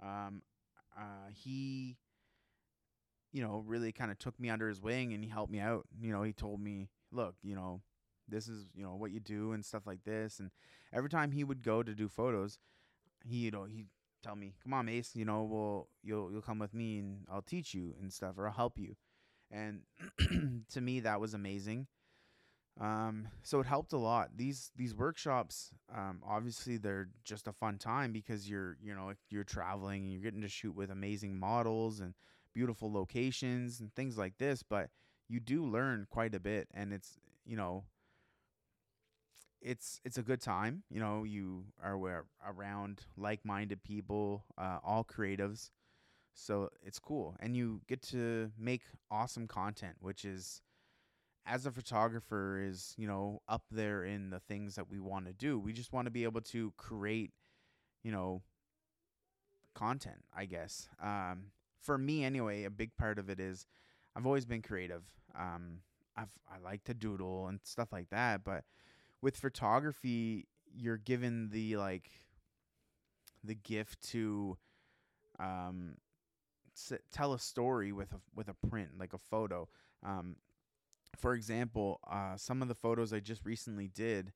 [0.02, 0.42] um,
[0.98, 1.98] uh, he
[3.34, 5.86] you know really kind of took me under his wing and he helped me out.
[6.00, 7.82] You know he told me look you know
[8.30, 10.40] this is you know what you do and stuff like this.
[10.40, 10.52] And
[10.94, 12.60] every time he would go to do photos
[13.26, 13.88] he you know he'd
[14.22, 17.42] tell me come on ace you know well you'll you'll come with me and i'll
[17.42, 18.96] teach you and stuff or i'll help you.
[19.52, 19.82] And
[20.74, 21.88] to me that was amazing.
[22.82, 24.30] Um so it helped a lot.
[24.36, 29.44] These these workshops um obviously they're just a fun time because you're you know you're
[29.44, 32.14] traveling and you're getting to shoot with amazing models and
[32.54, 34.90] beautiful locations and things like this but
[35.28, 37.84] you do learn quite a bit and it's you know
[39.62, 45.04] it's it's a good time you know you are where around like-minded people uh, all
[45.04, 45.72] creatives
[46.34, 50.62] so it's cool and you get to make awesome content which is
[51.46, 55.34] as a photographer is you know up there in the things that we want to
[55.34, 55.60] do.
[55.60, 57.32] We just want to be able to create
[58.04, 58.42] you know
[59.74, 60.88] content i guess.
[61.02, 61.46] Um
[61.84, 63.68] for me anyway a big part of it is
[64.16, 65.04] i've always been creative.
[65.38, 65.80] Um
[66.18, 68.64] i've i like to doodle and stuff like that but
[69.22, 72.10] with photography you're given the like
[73.44, 74.58] the gift to
[75.40, 75.96] um
[76.76, 79.68] s- tell a story with a with a print like a photo.
[80.06, 80.38] Um
[81.18, 84.34] for example uh some of the photos i just recently did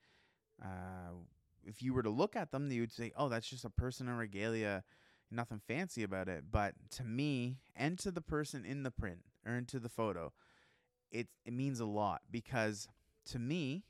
[0.64, 1.12] uh
[1.66, 4.08] if you were to look at them you would say oh that's just a person
[4.08, 4.84] in regalia
[5.32, 9.56] nothing fancy about it but to me and to the person in the print or
[9.56, 10.32] into the photo
[11.12, 12.88] it it means a lot because
[13.26, 13.84] to me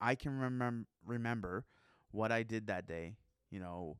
[0.00, 1.64] I can remem- remember
[2.12, 3.16] what I did that day,
[3.50, 3.98] you know,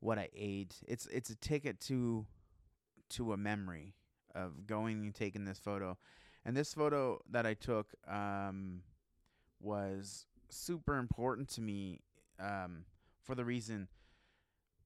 [0.00, 0.76] what I ate.
[0.86, 2.26] It's it's a ticket to
[3.10, 3.94] to a memory
[4.34, 5.96] of going and taking this photo.
[6.44, 8.82] And this photo that I took um
[9.60, 12.00] was super important to me
[12.40, 12.84] um
[13.22, 13.88] for the reason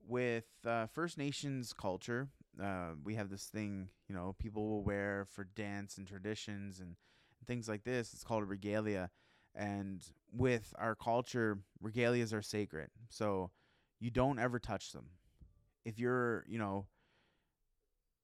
[0.06, 2.28] with uh, First Nations culture,
[2.62, 6.96] uh, we have this thing, you know, people will wear for dance and traditions and
[7.46, 8.12] things like this.
[8.12, 9.10] It's called regalia.
[9.54, 12.88] And with our culture, regalias are sacred.
[13.08, 13.50] So
[14.00, 15.06] you don't ever touch them.
[15.84, 16.86] If you're, you know,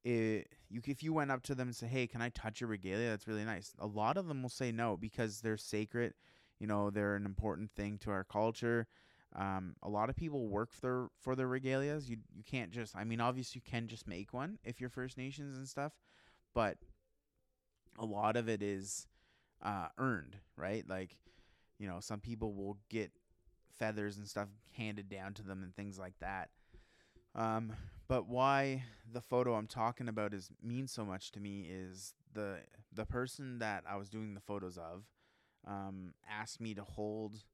[0.04, 2.68] it, you if you went up to them and say, "Hey, can I touch your
[2.68, 3.72] regalia?" That's really nice.
[3.78, 6.14] A lot of them will say no because they're sacred.
[6.58, 8.86] You know, they're an important thing to our culture.
[9.36, 12.08] Um, a lot of people work for their for their regalias.
[12.08, 12.96] You you can't just.
[12.96, 15.92] I mean, obviously you can just make one if you're First Nations and stuff,
[16.54, 16.78] but
[17.98, 19.06] a lot of it is
[19.62, 20.88] uh, earned, right?
[20.88, 21.18] Like,
[21.78, 23.10] you know, some people will get
[23.78, 26.50] feathers and stuff handed down to them and things like that.
[27.34, 27.72] Um,
[28.08, 32.58] but why the photo I'm talking about is means so much to me is the
[32.92, 35.04] the person that I was doing the photos of
[35.66, 37.44] um, asked me to hold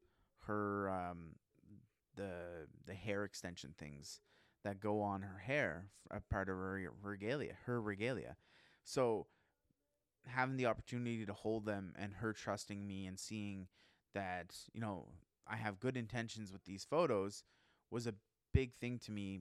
[0.47, 1.35] her um,
[2.17, 4.21] the the hair extension things
[4.65, 8.37] that go on her hair, a part of her regalia, her regalia.
[8.85, 9.27] So
[10.27, 13.69] having the opportunity to hold them and her trusting me and seeing
[14.15, 15.07] that you know
[15.47, 17.45] I have good intentions with these photos
[17.91, 18.15] was a
[18.53, 19.41] big thing to me.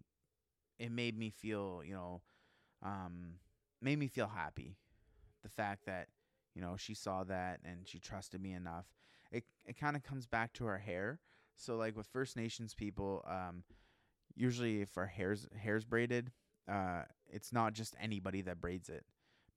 [0.80, 2.22] It made me feel, you know,
[2.82, 3.36] um,
[3.82, 4.76] made me feel happy.
[5.44, 6.08] The fact that
[6.56, 8.86] you know she saw that and she trusted me enough.
[9.32, 11.20] It it kind of comes back to her hair.
[11.56, 13.64] So like with First Nations people, um,
[14.36, 16.32] usually if our hair's hair's braided,
[16.70, 19.06] uh, it's not just anybody that braids it,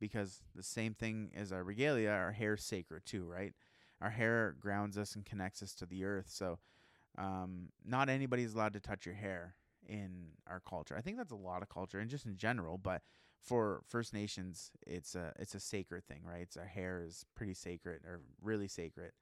[0.00, 3.54] because the same thing as our regalia, our hair's sacred too, right?
[4.00, 6.26] Our hair grounds us and connects us to the earth.
[6.28, 6.58] So
[7.18, 9.54] um, not anybody is allowed to touch your hair
[9.88, 10.96] in our culture.
[10.96, 13.02] I think that's a lot of culture and just in general, but
[13.40, 16.42] for First Nations, it's a it's a sacred thing, right?
[16.42, 19.12] It's our hair is pretty sacred or really sacred,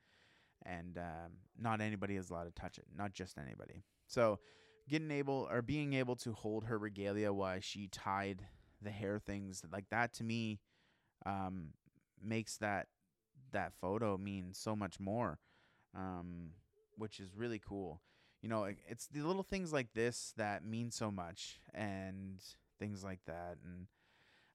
[0.64, 2.86] and um, not anybody is allowed to touch it.
[2.96, 3.84] Not just anybody.
[4.06, 4.38] So,
[4.88, 8.46] getting able or being able to hold her regalia while she tied
[8.82, 10.60] the hair things like that to me
[11.24, 11.68] um,
[12.22, 12.88] makes that
[13.52, 15.38] that photo mean so much more,
[15.94, 16.50] um,
[16.96, 18.02] which is really cool.
[18.42, 22.40] You know, it's the little things like this that mean so much, and
[22.78, 23.86] things like that, and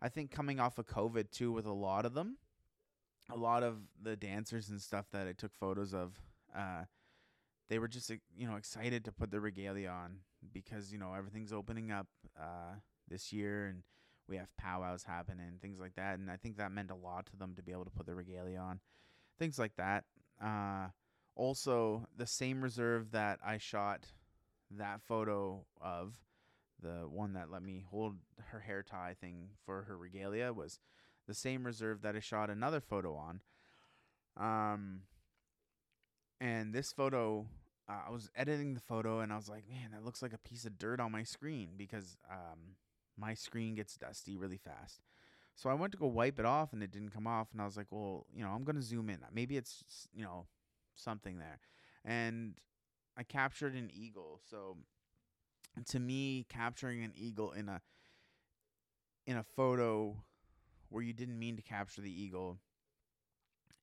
[0.01, 2.37] I think coming off of COVID too, with a lot of them,
[3.29, 6.13] a lot of the dancers and stuff that I took photos of,
[6.55, 6.83] uh,
[7.69, 10.17] they were just you know excited to put the regalia on
[10.53, 12.07] because you know everything's opening up
[12.39, 12.75] uh,
[13.07, 13.83] this year and
[14.27, 17.27] we have powwows happening and things like that and I think that meant a lot
[17.27, 18.79] to them to be able to put the regalia on
[19.39, 20.03] things like that.
[20.43, 20.87] Uh,
[21.35, 24.05] also, the same reserve that I shot
[24.71, 26.13] that photo of
[26.81, 28.17] the one that let me hold
[28.51, 30.79] her hair tie thing for her regalia was
[31.29, 33.41] the same reserve that I shot another photo on.
[34.35, 35.01] Um,
[36.41, 37.45] and this photo,
[37.87, 40.39] uh, I was editing the photo and I was like, man, that looks like a
[40.39, 42.75] piece of dirt on my screen because um,
[43.15, 45.01] my screen gets dusty really fast.
[45.55, 47.49] So I went to go wipe it off and it didn't come off.
[47.51, 49.19] And I was like, well, you know, I'm going to zoom in.
[49.31, 50.47] Maybe it's, you know,
[50.95, 51.59] something there.
[52.03, 52.55] And
[53.15, 54.39] I captured an eagle.
[54.49, 54.77] So
[55.89, 57.81] to me, capturing an eagle in a
[59.27, 60.15] in a photo
[60.89, 62.57] where you didn't mean to capture the eagle,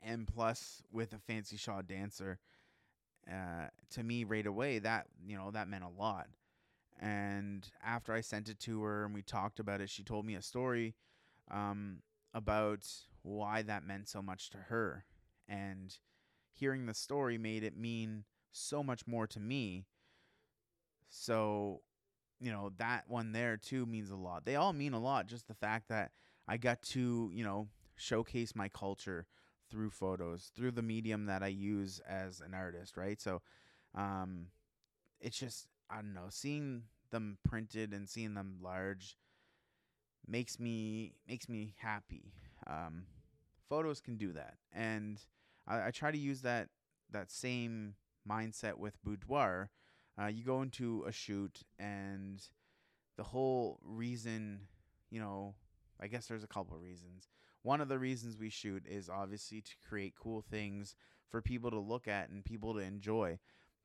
[0.03, 2.39] and plus with a fancy shawl dancer,
[3.31, 6.29] uh, to me right away that you know that meant a lot.
[6.99, 10.35] And after I sent it to her and we talked about it, she told me
[10.35, 10.95] a story
[11.51, 11.99] um,
[12.33, 12.87] about
[13.23, 15.05] why that meant so much to her,
[15.49, 15.97] and
[16.53, 19.87] hearing the story made it mean so much more to me
[21.09, 21.83] so,
[22.41, 24.45] you know, that one there too means a lot.
[24.45, 25.27] They all mean a lot.
[25.27, 26.13] Just the fact that
[26.49, 29.27] I got to, you know, showcase my culture
[29.71, 33.21] through photos, through the medium that I use as an artist, right?
[33.21, 33.43] So,
[33.95, 34.47] um,
[35.21, 39.17] it's just, I don't know, seeing them printed and seeing them large
[40.29, 42.33] makes me makes me happy.
[42.67, 43.05] Um,
[43.69, 45.21] photos can do that, and
[45.67, 46.69] I, I try to use that
[47.13, 47.95] that same
[48.29, 49.71] mindset with boudoir
[50.21, 52.43] uh, you go into a shoot and
[53.17, 54.61] the whole reason,
[55.11, 55.55] you know,
[56.01, 57.29] I guess there's a couple of reasons.
[57.63, 60.95] One of the reasons we shoot is obviously to create cool things
[61.29, 63.39] for people to look at and people to enjoy.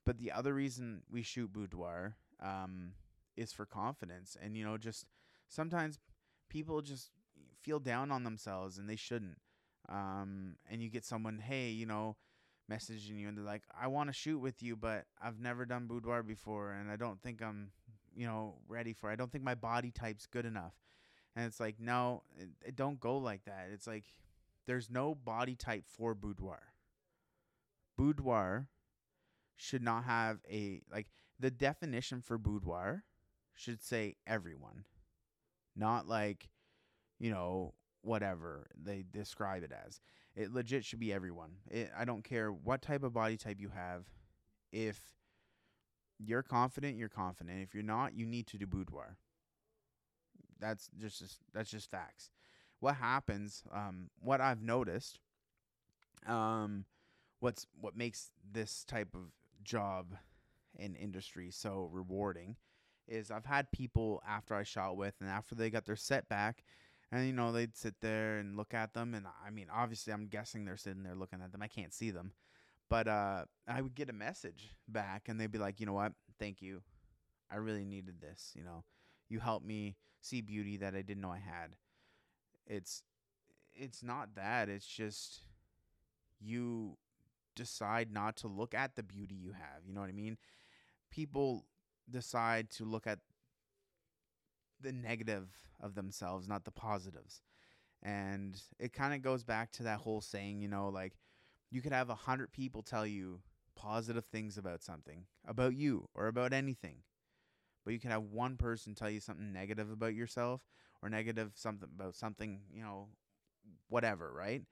[0.04, 2.92] But the other reason we shoot boudoir um,
[3.36, 4.36] is for confidence.
[4.40, 5.06] And, you know, just
[5.48, 5.98] sometimes
[6.48, 7.10] people just
[7.60, 9.38] feel down on themselves and they shouldn't.
[9.88, 12.16] Um, and you get someone, hey, you know,
[12.70, 15.86] messaging you and they're like, I want to shoot with you, but I've never done
[15.86, 17.70] boudoir before and I don't think I'm,
[18.14, 19.14] you know, ready for it.
[19.14, 20.74] I don't think my body type's good enough.
[21.34, 23.68] And it's like, no, it, it don't go like that.
[23.72, 24.04] It's like
[24.66, 26.60] there's no body type for boudoir.
[27.96, 28.68] Boudoir
[29.56, 33.04] should not have a like the definition for boudoir
[33.54, 34.84] should say everyone.
[35.74, 36.48] Not like,
[37.18, 40.00] you know, whatever they describe it as.
[40.34, 41.52] It legit should be everyone.
[41.70, 44.04] It, I don't care what type of body type you have.
[44.72, 44.98] If
[46.18, 47.62] you're confident, you're confident.
[47.62, 49.16] If you're not, you need to do boudoir.
[50.62, 52.30] That's just, that's just facts.
[52.80, 53.62] What happens?
[53.72, 55.20] Um, what I've noticed.
[56.26, 56.86] Um,
[57.40, 59.32] what's what makes this type of
[59.64, 60.14] job
[60.78, 62.56] and industry so rewarding
[63.08, 66.62] is I've had people after I shot with and after they got their setback
[67.12, 70.26] and you know they'd sit there and look at them and i mean obviously i'm
[70.26, 72.32] guessing they're sitting there looking at them i can't see them
[72.88, 76.12] but uh, i would get a message back and they'd be like you know what
[76.38, 76.82] thank you
[77.50, 78.82] i really needed this you know
[79.28, 81.76] you helped me see beauty that i didn't know i had
[82.66, 83.02] it's
[83.74, 85.42] it's not that it's just
[86.40, 86.96] you
[87.54, 90.38] decide not to look at the beauty you have you know what i mean
[91.10, 91.66] people
[92.10, 93.18] decide to look at
[94.80, 95.48] the negative
[95.80, 97.40] of themselves, not the positives.
[98.02, 101.14] And it kind of goes back to that whole saying, you know, like
[101.70, 103.40] you could have a hundred people tell you
[103.76, 106.96] positive things about something, about you or about anything.
[107.84, 110.62] But you can have one person tell you something negative about yourself
[111.02, 113.08] or negative something about something, you know,
[113.88, 114.62] whatever, right?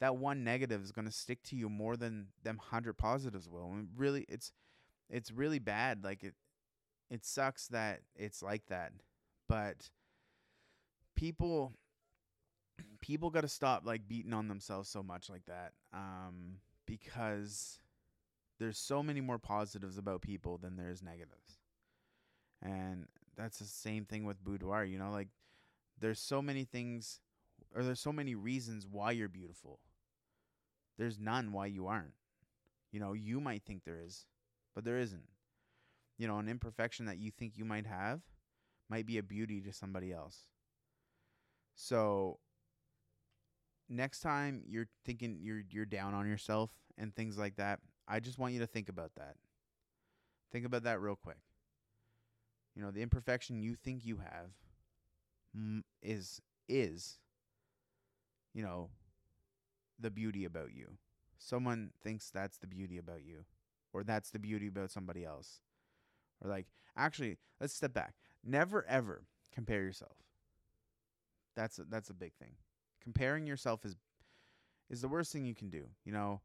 [0.00, 3.72] That one negative is going to stick to you more than them 100 positives will.
[3.72, 4.52] And really it's
[5.08, 6.04] it's really bad.
[6.04, 6.34] Like it
[7.08, 8.92] it sucks that it's like that.
[9.48, 9.90] But
[11.14, 11.72] people
[13.00, 15.72] people got to stop like beating on themselves so much like that.
[15.94, 17.80] Um because
[18.58, 21.58] there's so many more positives about people than there's negatives.
[22.66, 23.06] And
[23.36, 25.28] that's the same thing with boudoir, you know, like
[26.00, 27.20] there's so many things
[27.74, 29.78] or there's so many reasons why you're beautiful.
[30.98, 32.14] There's none why you aren't.
[32.90, 34.26] You know, you might think there is,
[34.74, 35.28] but there isn't.
[36.18, 38.22] You know, an imperfection that you think you might have
[38.88, 40.46] might be a beauty to somebody else.
[41.74, 42.38] So
[43.88, 48.38] next time you're thinking you're you're down on yourself and things like that, I just
[48.38, 49.36] want you to think about that.
[50.50, 51.38] Think about that real quick.
[52.76, 54.50] You know, the imperfection you think you have
[56.02, 57.18] is is
[58.54, 58.90] you know
[59.98, 60.96] the beauty about you.
[61.38, 63.44] Someone thinks that's the beauty about you
[63.92, 65.60] or that's the beauty about somebody else.
[66.42, 66.66] Or like
[66.96, 68.14] actually, let's step back.
[68.44, 70.16] Never ever compare yourself.
[71.54, 72.52] That's a, that's a big thing.
[73.02, 73.96] Comparing yourself is
[74.90, 76.40] is the worst thing you can do, you know,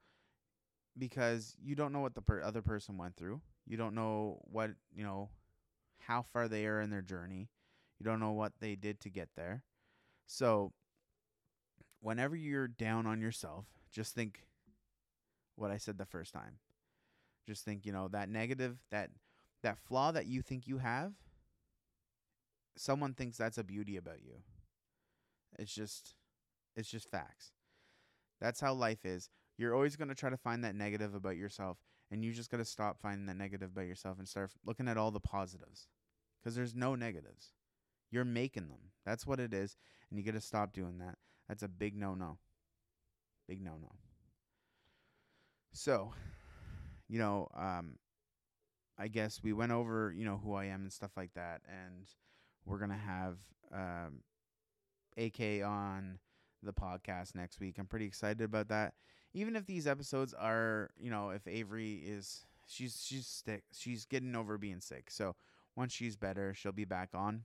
[0.98, 3.42] because you don't know what the per- other person went through.
[3.66, 5.30] You don't know what, you know,
[6.08, 7.50] how far they are in their journey.
[8.00, 9.64] You don't know what they did to get there.
[10.26, 10.74] So,
[12.00, 14.46] whenever you're down on yourself, just think
[15.56, 16.60] what I said the first time.
[17.48, 19.10] Just think, you know, that negative, that
[19.64, 21.14] that flaw that you think you have,
[22.76, 24.42] someone thinks that's a beauty about you.
[25.60, 26.16] It's just
[26.76, 27.52] it's just facts.
[28.40, 29.30] That's how life is.
[29.58, 31.78] You're always going to try to find that negative about yourself
[32.12, 34.98] and you just got to stop finding that negative about yourself and start looking at
[34.98, 35.88] all the positives
[36.44, 37.54] cuz there's no negatives.
[38.10, 38.92] You're making them.
[39.06, 39.78] That's what it is
[40.10, 41.18] and you got to stop doing that.
[41.48, 42.38] That's a big no-no.
[43.48, 43.96] Big no-no.
[45.74, 46.14] So,
[47.08, 47.98] you know, um
[48.98, 52.08] I guess we went over, you know, who I am and stuff like that and
[52.66, 53.38] we're going to have
[53.74, 54.24] um
[55.18, 56.20] AK on
[56.64, 57.78] the podcast next week.
[57.80, 58.94] I'm pretty excited about that.
[59.34, 64.36] Even if these episodes are, you know, if Avery is she's she's sick, she's getting
[64.36, 65.10] over being sick.
[65.10, 65.36] So
[65.76, 67.44] once she's better, she'll be back on.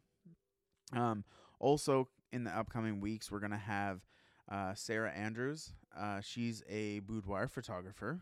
[0.92, 1.24] Um
[1.58, 4.04] also in the upcoming weeks we're to have
[4.50, 5.72] uh, Sarah Andrews.
[5.96, 8.20] Uh, she's a boudoir photographer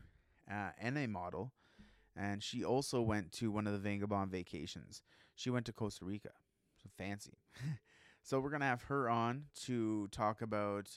[0.50, 1.52] uh, and a model,
[2.16, 5.02] and she also went to one of the Vagabond vacations.
[5.34, 6.30] She went to Costa Rica,
[6.82, 7.38] so fancy.
[8.26, 10.88] So we're gonna have her on to talk about,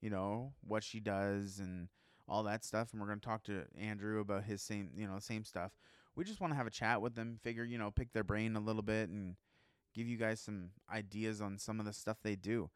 [0.00, 1.88] you know, what she does and
[2.30, 5.44] all that stuff, and we're gonna talk to Andrew about his same, you know, same
[5.44, 5.72] stuff.
[6.14, 8.56] We just want to have a chat with them, figure, you know, pick their brain
[8.56, 9.36] a little bit, and
[9.94, 12.70] give you guys some ideas on some of the stuff they do,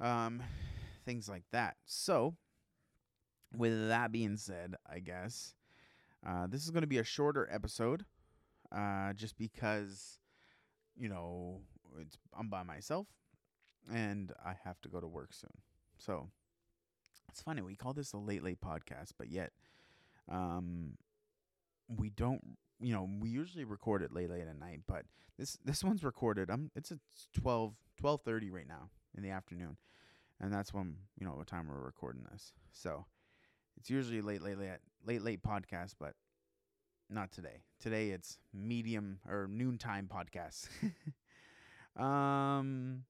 [0.00, 0.42] um,
[1.04, 1.76] things like that.
[1.84, 2.34] So,
[3.56, 5.54] with that being said, I guess
[6.26, 8.04] uh, this is gonna be a shorter episode,
[8.72, 10.18] uh, just because,
[10.96, 11.60] you know,
[12.00, 13.06] it's I'm by myself
[13.92, 15.62] and I have to go to work soon.
[15.98, 16.28] So
[17.28, 19.52] it's funny we call this a late late podcast, but yet
[20.30, 20.96] um
[21.88, 25.04] we don't you know, we usually record it late late at night, but
[25.38, 26.50] this this one's recorded.
[26.50, 26.98] I'm it's a
[27.40, 29.76] 12 12:30 right now in the afternoon.
[30.40, 32.52] And that's when, you know, what time we're recording this.
[32.72, 33.06] So
[33.76, 36.14] it's usually late late late late late podcast, but
[37.10, 37.62] not today.
[37.80, 40.68] Today it's medium or noontime podcast.
[42.00, 43.02] um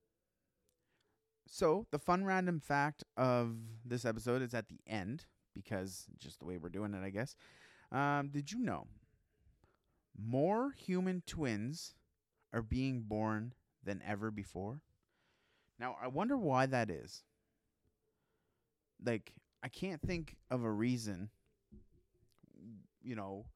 [1.51, 5.25] so, the fun random fact of this episode is at the end
[5.55, 7.35] because just the way we're doing it, I guess.
[7.91, 8.87] Um, did you know
[10.17, 11.95] more human twins
[12.53, 14.81] are being born than ever before?
[15.79, 17.23] Now, I wonder why that is.
[19.05, 19.33] Like,
[19.63, 21.31] I can't think of a reason.
[23.03, 23.47] You know,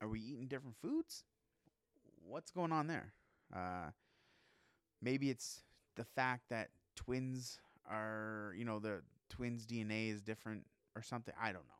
[0.00, 1.24] are we eating different foods?
[2.24, 3.12] What's going on there?
[3.54, 3.90] Uh,
[5.02, 5.62] maybe it's
[5.96, 6.68] the fact that
[6.98, 11.34] twins are, you know, the twins' DNA is different or something.
[11.40, 11.74] I don't know.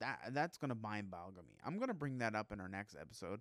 [0.00, 1.54] That that's gonna mind boggle me.
[1.64, 3.40] I'm gonna bring that up in our next episode.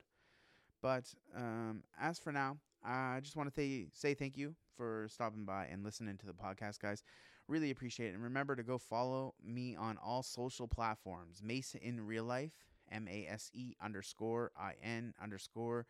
[0.81, 5.45] But um, as for now, I just want to th- say thank you for stopping
[5.45, 7.03] by and listening to the podcast, guys.
[7.47, 8.15] Really appreciate it.
[8.15, 11.41] And remember to go follow me on all social platforms.
[11.43, 12.53] Mace in real life,
[12.91, 15.87] M A S E underscore I N underscore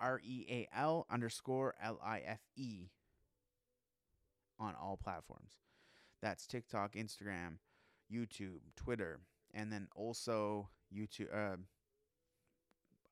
[0.00, 2.88] R E A L underscore L I F E
[4.58, 5.52] on all platforms.
[6.22, 7.58] That's TikTok, Instagram,
[8.12, 9.20] YouTube, Twitter,
[9.54, 11.32] and then also YouTube.
[11.32, 11.56] Uh,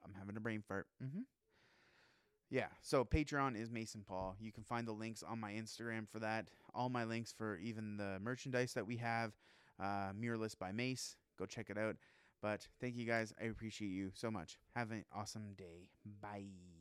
[0.05, 0.87] I'm having a brain fart.
[1.03, 1.21] Mm-hmm.
[2.51, 2.69] Yeah.
[2.83, 4.37] So Patreon is Mason Paul.
[4.41, 6.49] You can find the links on my Instagram for that.
[6.75, 9.33] All my links for even the merchandise that we have.
[9.81, 11.17] Uh, Mirrorless by Mace.
[11.39, 11.97] Go check it out.
[12.41, 13.33] But thank you guys.
[13.41, 14.59] I appreciate you so much.
[14.75, 15.89] Have an awesome day.
[16.23, 16.76] Bye.